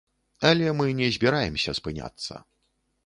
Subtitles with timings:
[0.51, 2.33] Але мы не збіраемся спыняцца.